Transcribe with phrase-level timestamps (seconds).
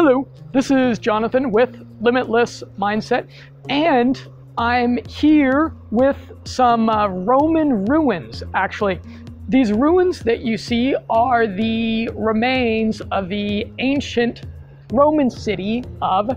[0.00, 3.26] Hello, this is Jonathan with Limitless Mindset,
[3.68, 9.00] and I'm here with some uh, Roman ruins, actually.
[9.48, 14.42] These ruins that you see are the remains of the ancient
[14.92, 16.30] Roman city of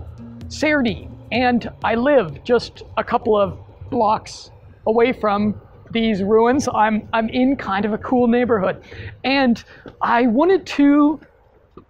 [0.48, 3.56] Sardi, and I live just a couple of
[3.90, 4.50] blocks
[4.88, 5.60] away from
[5.92, 6.68] these ruins.
[6.74, 8.82] I'm, I'm in kind of a cool neighborhood,
[9.22, 9.62] and
[10.00, 11.20] I wanted to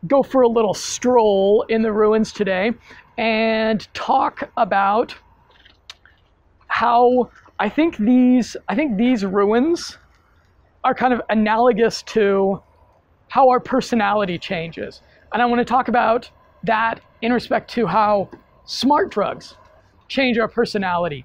[0.07, 2.73] go for a little stroll in the ruins today
[3.19, 5.15] and talk about
[6.67, 9.99] how I think these I think these ruins
[10.85, 12.61] are kind of analogous to
[13.29, 15.01] how our personality changes.
[15.33, 16.31] And I want to talk about
[16.65, 18.31] that in respect to how
[18.65, 19.57] smart drugs
[20.09, 21.25] change our personality.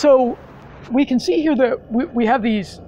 [0.00, 0.38] So
[0.90, 2.80] we can see here that we, we have these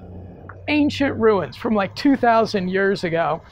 [0.69, 3.43] ancient ruins from like 2,000 years ago.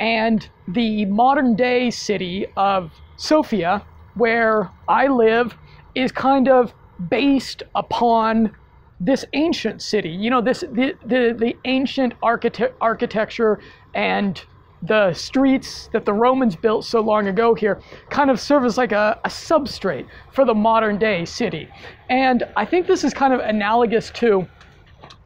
[0.00, 5.56] And the modern day city of Sofia, where I live,
[5.94, 6.74] is kind of
[7.08, 8.50] based upon
[8.98, 10.10] this ancient city.
[10.10, 13.60] You know, this the the, the ancient architect, architecture
[13.94, 14.42] and
[14.82, 18.92] the streets that the Romans built so long ago here kind of serve as like
[18.92, 21.68] a, a substrate for the modern day city.
[22.08, 24.46] And I think this is kind of analogous to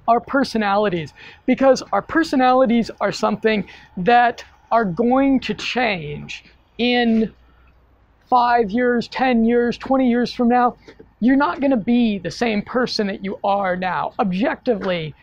[0.09, 1.13] our personalities
[1.47, 6.45] because our personalities are something that are going to change
[6.79, 7.33] in
[8.29, 10.77] five years, 10 years, 20 years from now.
[11.19, 14.13] You're not going to be the same person that you are now.
[14.19, 15.15] Objectively,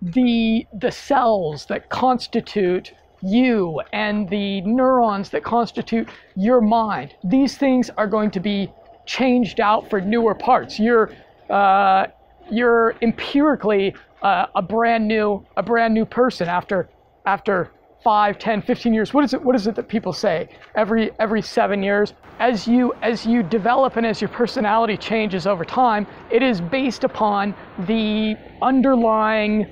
[0.00, 7.14] the, the cells that constitute you and the neurons that constitute your mind.
[7.24, 8.72] These things are going to be
[9.06, 10.78] changed out for newer parts.
[10.78, 11.10] You're
[11.50, 12.06] uh,
[12.50, 16.88] you're empirically uh, a brand new a brand new person after
[17.24, 17.70] after
[18.02, 21.42] 5 10 15 years what is it what is it that people say every every
[21.42, 26.42] 7 years as you as you develop and as your personality changes over time it
[26.42, 27.54] is based upon
[27.86, 29.66] the underlying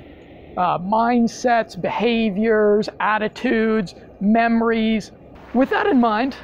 [0.57, 5.13] uh, mindsets, behaviors, attitudes, memories.
[5.53, 6.37] With that in mind,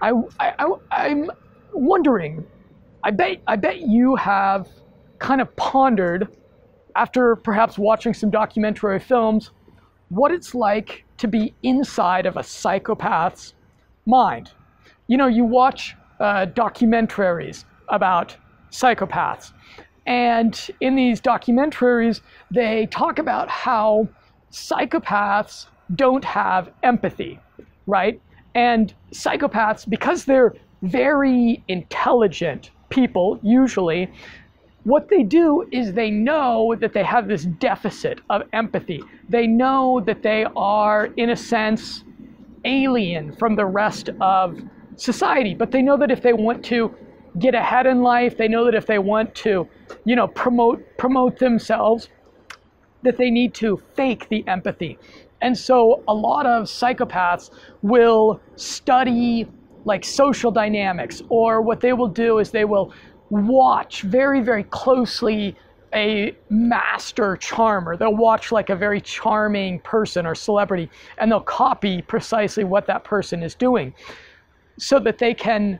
[0.00, 1.30] I, I, I'm
[1.72, 2.46] wondering,
[3.04, 4.68] I bet, I bet you have
[5.18, 6.28] kind of pondered,
[6.96, 9.50] after perhaps watching some documentary films,
[10.08, 13.54] what it's like to be inside of a psychopath's
[14.04, 14.50] mind.
[15.06, 18.36] You know, you watch uh, documentaries about
[18.70, 19.52] psychopaths,
[20.06, 22.20] and in these documentaries,
[22.50, 24.08] they talk about how
[24.50, 27.38] psychopaths don't have empathy,
[27.86, 28.20] right?
[28.54, 34.10] And psychopaths, because they're very intelligent people, usually,
[34.84, 39.00] what they do is they know that they have this deficit of empathy.
[39.28, 42.02] They know that they are, in a sense,
[42.64, 44.60] alien from the rest of
[44.96, 46.94] society, but they know that if they want to
[47.38, 48.36] get ahead in life.
[48.36, 49.68] They know that if they want to,
[50.04, 52.08] you know, promote promote themselves,
[53.02, 54.98] that they need to fake the empathy.
[55.40, 57.50] And so a lot of psychopaths
[57.82, 59.48] will study
[59.84, 62.92] like social dynamics, or what they will do is they will
[63.30, 65.56] watch very, very closely
[65.94, 67.96] a master charmer.
[67.96, 73.04] They'll watch like a very charming person or celebrity and they'll copy precisely what that
[73.04, 73.94] person is doing
[74.78, 75.78] so that they can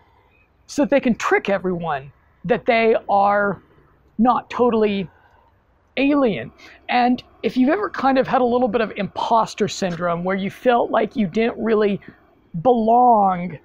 [0.72, 2.10] so that they can trick everyone
[2.46, 3.60] that they are
[4.16, 5.06] not totally
[5.98, 6.50] alien.
[6.88, 10.50] And if you've ever kind of had a little bit of imposter syndrome where you
[10.50, 12.00] felt like you didn't really
[12.62, 13.58] belong,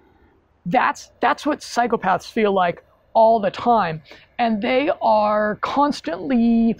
[0.65, 4.01] that's that's what psychopaths feel like all the time.
[4.37, 6.75] And they are constantly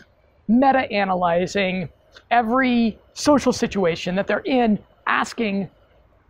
[0.49, 1.87] meta analyzing
[2.31, 4.77] every social situation that they're in,
[5.07, 5.69] asking,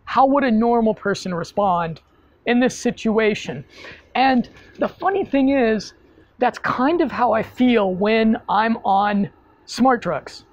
[0.04, 2.00] how would a normal person respond
[2.48, 3.64] in this situation.
[4.14, 4.48] And
[4.78, 5.92] the funny thing is,
[6.38, 9.30] that's kind of how I feel when I'm on
[9.66, 10.44] smart drugs.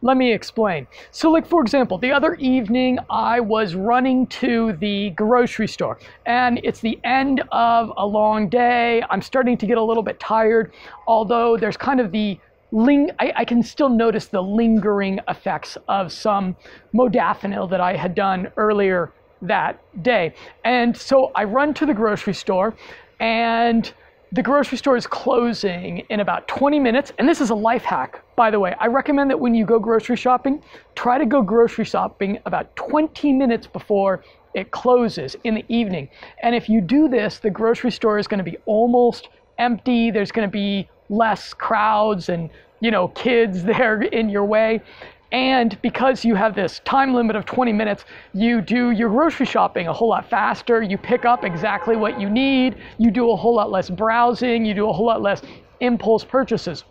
[0.00, 0.86] Let me explain.
[1.10, 6.60] So, like, for example, the other evening I was running to the grocery store, and
[6.62, 9.02] it's the end of a long day.
[9.10, 10.72] I'm starting to get a little bit tired,
[11.06, 12.38] although there's kind of the
[12.70, 16.56] ling- I, I can still notice the lingering effects of some
[16.94, 19.12] modafinil that I had done earlier
[19.42, 20.34] that day.
[20.64, 22.74] And so I run to the grocery store
[23.20, 23.92] and
[24.32, 27.12] the grocery store is closing in about 20 minutes.
[27.18, 28.74] And this is a life hack, by the way.
[28.78, 30.62] I recommend that when you go grocery shopping,
[30.94, 34.22] try to go grocery shopping about 20 minutes before
[34.54, 36.08] it closes in the evening.
[36.42, 40.10] And if you do this, the grocery store is going to be almost empty.
[40.10, 42.50] There's going to be less crowds and
[42.80, 44.82] you know kids there in your way.
[45.30, 49.86] And because you have this time limit of 20 minutes, you do your grocery shopping
[49.86, 50.82] a whole lot faster.
[50.82, 52.76] You pick up exactly what you need.
[52.96, 54.64] You do a whole lot less browsing.
[54.64, 55.42] You do a whole lot less
[55.80, 56.84] impulse purchases.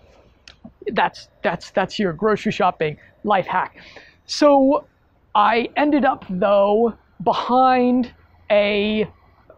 [0.94, 3.78] That's that's that's your grocery shopping life hack.
[4.26, 4.86] So
[5.34, 6.94] I ended up though
[7.24, 8.14] behind
[8.52, 9.10] a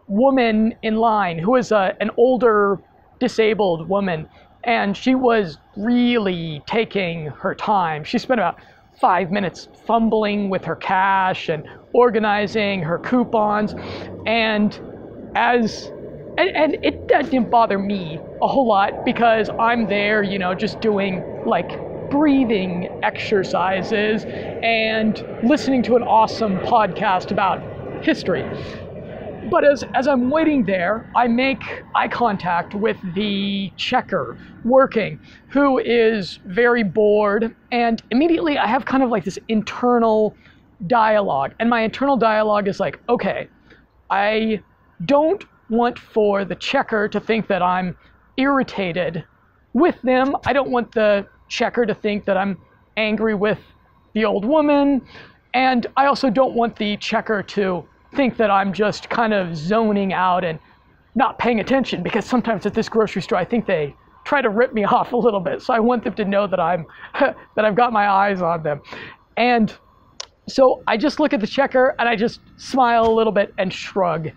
[0.08, 2.80] woman in line who is a, an older
[3.20, 4.28] disabled woman
[4.64, 8.04] and she was really taking her time.
[8.04, 8.58] She spent about
[9.00, 13.74] five minutes fumbling with her cash and organizing her coupons.
[14.26, 14.78] And
[15.34, 15.90] as
[16.38, 20.54] and, and it that didn't bother me a whole lot because I'm there, you know,
[20.54, 21.78] just doing like
[22.10, 24.24] breathing exercises
[24.62, 27.62] and listening to an awesome podcast about
[28.04, 28.44] history.
[29.50, 31.62] But as, as I'm waiting there, I make
[31.96, 35.18] eye contact with the checker working,
[35.50, 37.56] who is very bored.
[37.72, 40.36] And immediately I have kind of like this internal
[40.86, 41.52] dialogue.
[41.58, 43.48] And my internal dialogue is like, okay,
[44.08, 44.62] I
[45.04, 47.96] don't want for the checker to think that I'm
[48.36, 49.24] irritated
[49.72, 50.36] with them.
[50.46, 52.56] I don't want the checker to think that I'm
[52.96, 53.58] angry with
[54.14, 55.02] the old woman.
[55.54, 60.12] And I also don't want the checker to think that I'm just kind of zoning
[60.12, 60.58] out and
[61.14, 64.72] not paying attention because sometimes at this grocery store I think they try to rip
[64.72, 65.62] me off a little bit.
[65.62, 66.86] So I want them to know that I'm
[67.20, 68.80] that I've got my eyes on them.
[69.36, 69.72] And
[70.48, 73.72] so I just look at the checker and I just smile a little bit and
[73.72, 74.28] shrug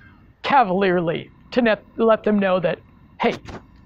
[0.44, 2.80] cavalierly to net, let them know that
[3.20, 3.36] hey,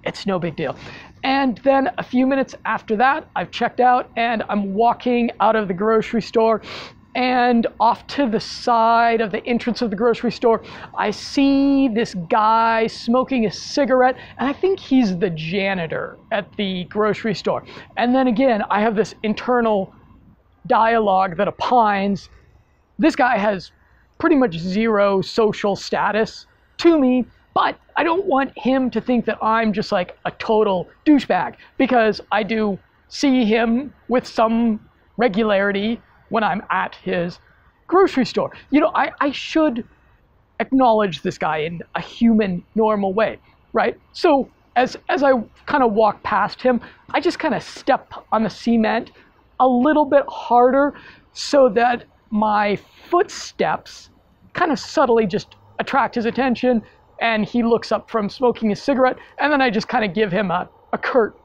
[0.04, 0.76] it's no big deal.
[1.24, 5.68] And then a few minutes after that, I've checked out and I'm walking out of
[5.68, 6.62] the grocery store
[7.14, 10.62] and off to the side of the entrance of the grocery store,
[10.96, 16.84] I see this guy smoking a cigarette, and I think he's the janitor at the
[16.84, 17.64] grocery store.
[17.96, 19.92] And then again, I have this internal
[20.66, 22.28] dialogue that opines
[22.98, 23.70] this guy has
[24.18, 26.46] pretty much zero social status
[26.78, 27.24] to me,
[27.54, 32.20] but I don't want him to think that I'm just like a total douchebag because
[32.32, 32.78] I do
[33.08, 34.80] see him with some
[35.16, 37.38] regularity when I'm at his
[37.86, 38.52] grocery store.
[38.70, 39.86] You know, I, I should
[40.60, 43.38] acknowledge this guy in a human, normal way,
[43.72, 43.98] right?
[44.12, 45.32] So as as I
[45.66, 46.80] kind of walk past him,
[47.10, 49.10] I just kind of step on the cement
[49.60, 50.94] a little bit harder
[51.32, 52.76] so that my
[53.08, 54.10] footsteps
[54.52, 56.82] kind of subtly just attract his attention
[57.20, 60.30] and he looks up from smoking his cigarette and then I just kind of give
[60.30, 61.36] him a, a curt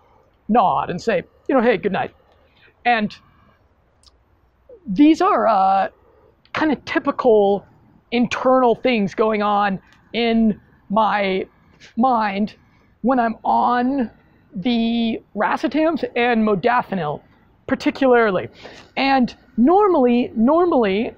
[0.49, 2.13] nod and say, you know, hey, good night.
[2.85, 3.15] And
[4.87, 5.89] these are uh,
[6.53, 7.65] kind of typical
[8.11, 9.79] internal things going on
[10.13, 10.59] in
[10.89, 11.45] my
[11.97, 12.55] mind
[13.01, 14.11] when I'm on
[14.55, 17.21] the racetams and modafinil,
[17.67, 18.49] particularly.
[18.95, 21.13] And normally, normally,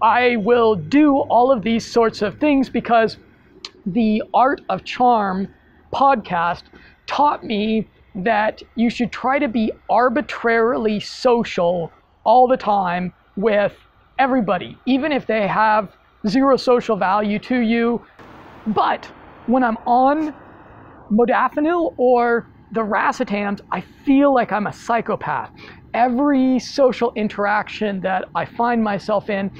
[0.00, 3.18] I will do all of these sorts of things because
[3.86, 5.48] the Art of Charm
[5.92, 6.64] podcast
[7.06, 11.92] taught me that you should try to be arbitrarily social
[12.24, 13.74] all the time with
[14.18, 15.88] everybody, even if they have
[16.28, 18.04] zero social value to you.
[18.66, 19.10] But
[19.46, 20.34] when I'm on
[21.10, 25.50] modafinil or the racetams, I feel like I'm a psychopath.
[25.94, 29.50] Every social interaction that I find myself in,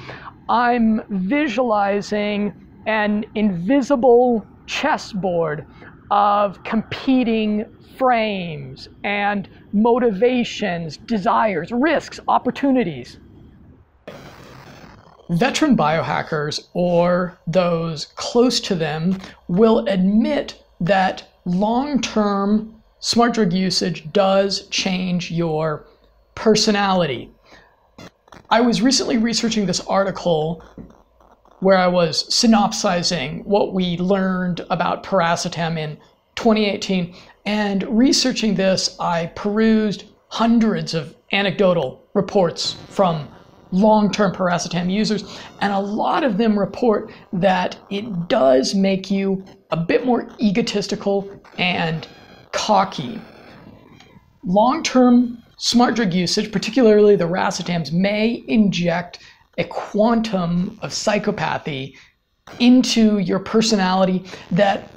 [0.49, 2.53] I'm visualizing
[2.85, 5.65] an invisible chessboard
[6.13, 7.65] of competing
[7.97, 13.17] frames and motivations, desires, risks, opportunities.
[15.31, 19.17] Veteran biohackers or those close to them
[19.47, 25.87] will admit that long term smart drug usage does change your
[26.35, 27.31] personality.
[28.51, 30.63] I was recently researching this article
[31.63, 35.97] where I was synopsizing what we learned about piracetam in
[36.35, 37.15] 2018.
[37.45, 43.27] And researching this, I perused hundreds of anecdotal reports from
[43.71, 49.43] long term piracetam users, and a lot of them report that it does make you
[49.71, 52.07] a bit more egotistical and
[52.51, 53.19] cocky.
[54.43, 59.19] Long term smart drug usage, particularly the racetams, may inject
[59.57, 61.95] a quantum of psychopathy
[62.59, 64.91] into your personality that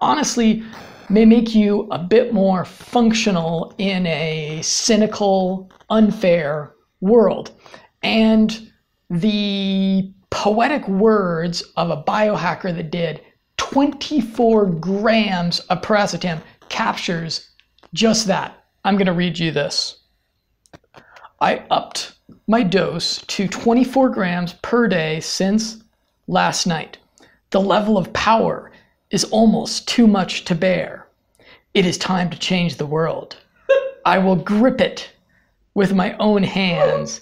[0.00, 0.62] honestly
[1.08, 7.52] may make you a bit more functional in a cynical, unfair world.
[8.02, 8.70] And
[9.10, 13.20] the poetic words of a biohacker that did
[13.56, 17.50] 24 grams of piracetam captures
[17.92, 18.64] just that.
[18.84, 19.98] I'm going to read you this.
[21.40, 22.12] I upped
[22.50, 25.84] my dose to 24 grams per day since
[26.26, 26.98] last night.
[27.50, 28.72] The level of power
[29.12, 31.06] is almost too much to bear.
[31.74, 33.36] It is time to change the world.
[34.04, 35.12] I will grip it
[35.74, 37.20] with my own hands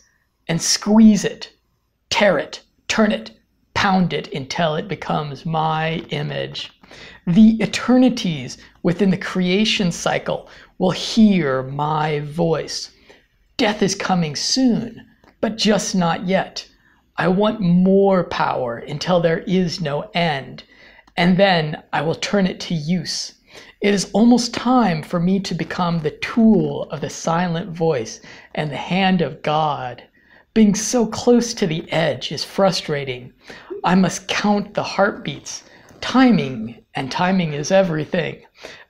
[0.48, 1.52] and squeeze it,
[2.08, 3.32] tear it, turn it,
[3.74, 6.72] pound it until it becomes my image.
[7.26, 12.92] The eternities within the creation cycle will hear my voice.
[13.58, 15.04] Death is coming soon,
[15.40, 16.66] but just not yet.
[17.16, 20.64] I want more power until there is no end,
[21.16, 23.34] and then I will turn it to use.
[23.80, 28.20] It is almost time for me to become the tool of the silent voice
[28.54, 30.02] and the hand of God.
[30.54, 33.32] Being so close to the edge is frustrating.
[33.84, 35.62] I must count the heartbeats.
[36.00, 38.42] Timing, and timing is everything.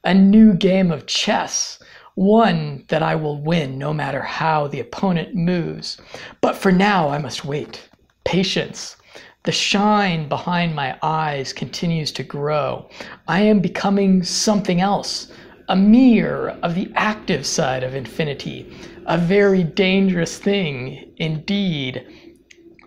[0.05, 1.79] A new game of chess,
[2.19, 5.99] one that I will win no matter how the opponent moves.
[6.41, 7.89] But for now, I must wait.
[8.25, 8.97] Patience.
[9.45, 12.91] The shine behind my eyes continues to grow.
[13.29, 15.31] I am becoming something else,
[15.69, 22.05] a mirror of the active side of infinity, a very dangerous thing indeed.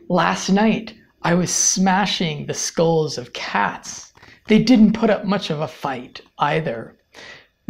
[0.09, 4.11] Last night, I was smashing the skulls of cats.
[4.47, 6.97] They didn't put up much of a fight either.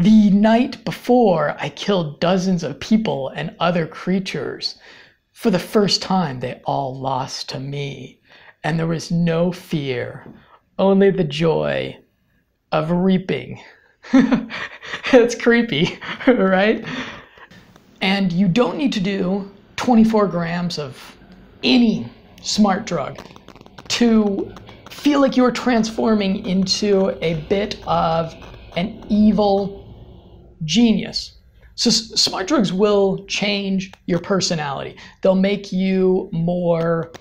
[0.02, 4.80] The night before, I killed dozens of people and other creatures.
[5.32, 8.20] For the first time, they all lost to me,
[8.64, 10.26] and there was no fear,
[10.80, 12.00] only the joy
[12.72, 13.62] of reaping.
[15.14, 16.84] it's creepy, right?
[18.02, 21.16] And you don't need to do 24 grams of
[21.62, 23.20] any smart drug
[23.90, 24.52] to
[24.90, 28.34] feel like you're transforming into a bit of
[28.76, 29.81] an evil
[30.64, 31.34] genius.
[31.76, 34.98] So, smart drugs will change your personality.
[35.22, 37.12] They'll make you more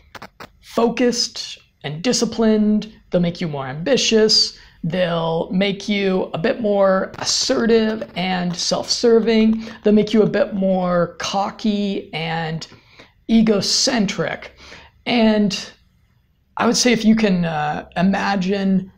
[0.61, 2.93] focused and disciplined.
[3.11, 4.59] They'll make you more ambitious.
[4.83, 9.67] They'll make you a bit more assertive and self serving.
[9.83, 12.67] They'll make you a bit more cocky and
[13.31, 14.57] egocentric.
[15.07, 15.73] And
[16.57, 18.91] I would say if you can uh, imagine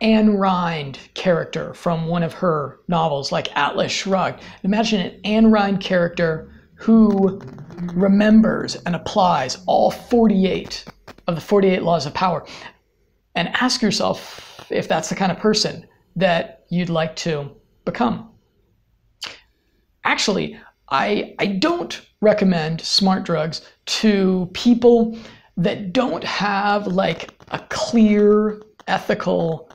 [0.00, 5.80] Ayn Rand character from one of her novels, like Atlas Shrugged, imagine an Ayn Rand
[5.80, 7.40] character who
[7.94, 10.84] remembers and applies all 48
[11.26, 12.46] of the 48 laws of power.
[13.34, 15.86] And ask yourself if that's the kind of person
[16.16, 17.50] that you'd like to
[17.84, 18.30] become.
[20.04, 20.58] Actually,
[20.90, 25.18] I, I don't recommend smart drugs to people
[25.56, 29.70] that don't have like a clear ethical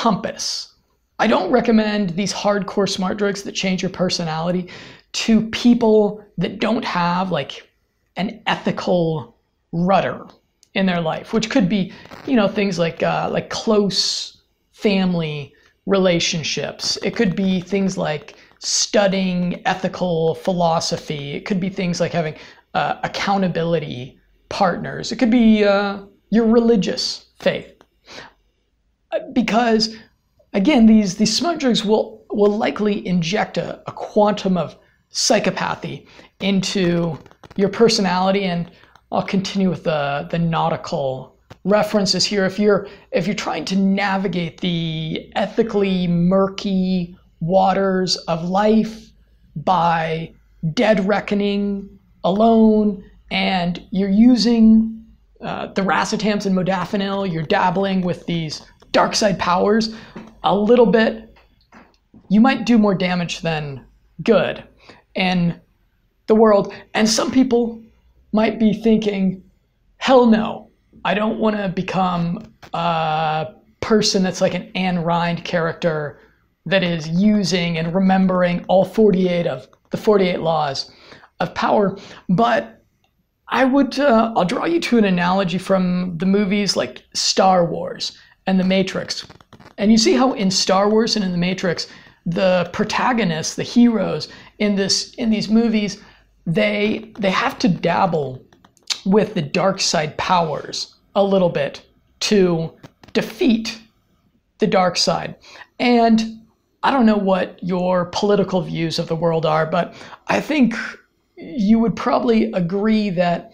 [0.00, 0.76] compass.
[1.18, 4.68] I don't recommend these hardcore smart drugs that change your personality
[5.12, 7.68] to people that don't have like
[8.16, 9.36] an ethical
[9.72, 10.26] rudder
[10.72, 11.92] in their life, which could be,
[12.26, 14.40] you know, things like uh, like close
[14.72, 15.52] family
[15.84, 16.96] relationships.
[17.02, 21.32] It could be things like studying ethical philosophy.
[21.32, 22.36] It could be things like having
[22.72, 25.12] uh, accountability partners.
[25.12, 25.98] It could be uh,
[26.30, 27.79] your religious faith.
[29.32, 29.96] Because
[30.52, 34.76] again, these, these smart drugs will, will likely inject a, a quantum of
[35.12, 36.06] psychopathy
[36.40, 37.18] into
[37.56, 38.44] your personality.
[38.44, 38.70] And
[39.12, 42.44] I'll continue with the, the nautical references here.
[42.44, 49.10] If you're if you're trying to navigate the ethically murky waters of life
[49.56, 50.32] by
[50.74, 55.04] dead reckoning alone and you're using
[55.40, 59.94] uh, the racetams and modafinil, you're dabbling with these dark side powers
[60.42, 61.36] a little bit,
[62.28, 63.84] you might do more damage than
[64.22, 64.64] good
[65.14, 65.60] in
[66.26, 66.72] the world.
[66.94, 67.82] And some people
[68.32, 69.42] might be thinking,
[69.96, 70.70] hell no,
[71.04, 76.20] I don't want to become a person that's like an Ayn Rand character
[76.66, 80.90] that is using and remembering all 48 of the 48 laws
[81.40, 81.98] of power.
[82.28, 82.82] But
[83.48, 88.16] I would, uh, I'll draw you to an analogy from the movies like Star Wars
[88.50, 89.24] and The Matrix.
[89.78, 91.86] And you see how in Star Wars and in The Matrix,
[92.26, 94.28] the protagonists, the heroes
[94.58, 96.02] in this in these movies,
[96.46, 98.44] they they have to dabble
[99.06, 101.86] with the dark side powers a little bit
[102.20, 102.72] to
[103.12, 103.80] defeat
[104.58, 105.36] the dark side.
[105.78, 106.20] And
[106.82, 109.94] I don't know what your political views of the world are, but
[110.26, 110.74] I think
[111.36, 113.52] you would probably agree that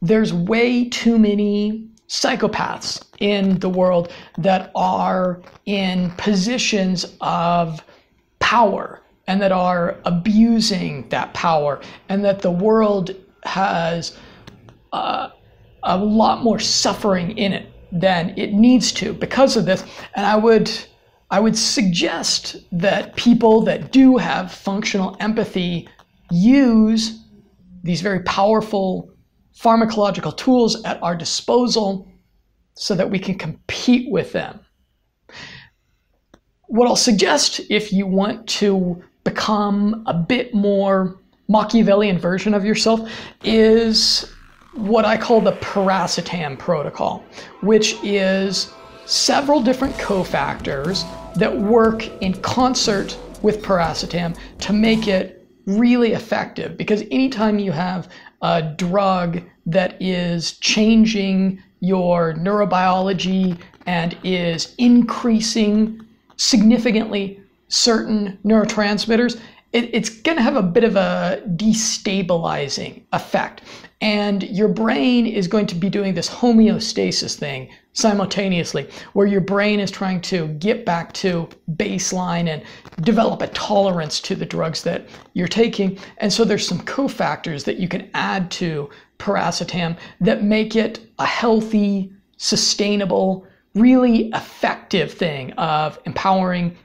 [0.00, 7.84] there's way too many psychopaths in the world that are in positions of
[8.38, 14.16] power and that are abusing that power, and that the world has
[14.92, 15.28] uh,
[15.82, 19.84] a lot more suffering in it than it needs to because of this.
[20.14, 20.70] And I would
[21.30, 25.86] I would suggest that people that do have functional empathy
[26.30, 27.22] use
[27.82, 29.10] these very powerful
[29.58, 32.06] pharmacological tools at our disposal
[32.74, 34.60] so that we can compete with them.
[36.68, 43.10] What I'll suggest if you want to become a bit more Machiavellian version of yourself
[43.42, 44.30] is
[44.74, 47.24] what I call the piracetam protocol,
[47.62, 48.72] which is
[49.06, 55.37] several different cofactors that work in concert with piracetam to make it
[55.68, 56.76] really effective.
[56.76, 58.08] Because anytime you have
[58.42, 66.00] a drug that is changing your neurobiology and is increasing
[66.36, 69.40] significantly certain neurotransmitters,
[69.72, 73.62] it, it's going to have a bit of a destabilizing effect.
[74.00, 79.80] And your brain is going to be doing this homeostasis thing simultaneously, where your brain
[79.80, 82.62] is trying to get back to baseline and
[83.04, 85.98] develop a tolerance to the drugs that you're taking.
[86.18, 91.26] And so there's some cofactors that you can add to piracetam that make it a
[91.26, 93.44] healthy, sustainable,
[93.74, 96.76] really effective thing of empowering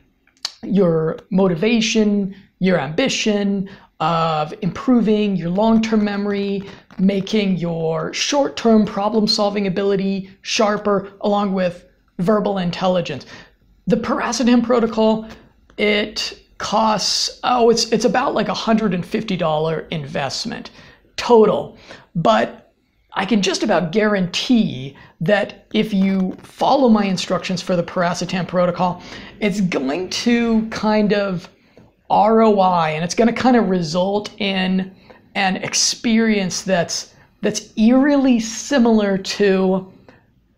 [0.63, 6.63] your motivation, your ambition, of improving your long term memory,
[6.97, 11.85] making your short term problem solving ability sharper, along with
[12.19, 13.25] verbal intelligence.
[13.87, 15.27] The Piracetam protocol,
[15.77, 20.71] it costs, oh, it's, it's about like a $150 investment
[21.17, 21.77] total.
[22.15, 22.73] But
[23.13, 29.03] I can just about guarantee that if you follow my instructions for the Piracetam protocol,
[29.41, 31.49] it's going to kind of
[32.13, 34.95] ROI and it's going to kind of result in
[35.35, 39.91] an experience that's that's eerily similar to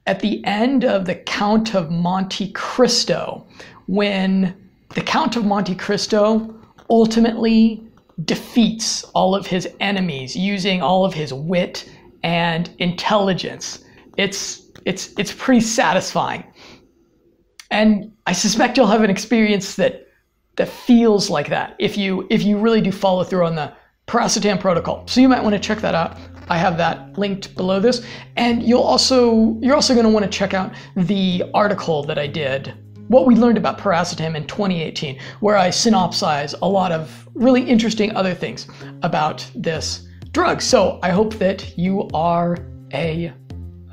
[0.06, 3.46] at the end of the Count of Monte Cristo
[3.88, 4.56] when
[4.94, 6.54] the Count of Monte Cristo
[6.90, 7.82] ultimately
[8.24, 11.90] defeats all of his enemies using all of his wit
[12.24, 13.84] and intelligence.
[14.18, 16.44] It's it's it's pretty satisfying.
[17.72, 20.05] And I suspect you'll have an experience that
[20.56, 23.72] that feels like that if you if you really do follow through on the
[24.08, 25.06] piracetam protocol.
[25.08, 26.18] So you might want to check that out.
[26.48, 28.06] I have that linked below this.
[28.36, 32.28] And you'll also you're also going to want to check out the article that I
[32.28, 32.74] did
[33.08, 38.16] what we learned about piracetam in 2018 where I synopsize a lot of really interesting
[38.16, 38.68] other things
[39.04, 40.62] about this drug.
[40.62, 42.58] So I hope that you are
[42.94, 43.34] a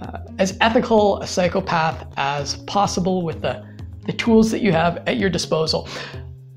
[0.01, 3.65] uh, as ethical a psychopath as possible with the
[4.07, 5.89] the tools that you have at your disposal.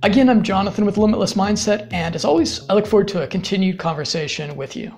[0.06, 3.80] Again, I'm Jonathan with Limitless Mindset, and as always, I look forward to a continued
[3.80, 4.94] conversation with you.